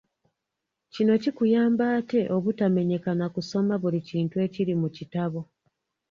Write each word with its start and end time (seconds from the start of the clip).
Kino 0.93 1.13
kikuyamba 1.23 1.83
ate 1.99 2.21
obutamenyeka 2.35 3.11
na 3.19 3.27
kusoma 3.33 3.73
buli 3.81 3.99
kintu 4.09 4.35
ekiri 4.45 4.73
mu 4.81 4.89
kitabo. 4.97 5.39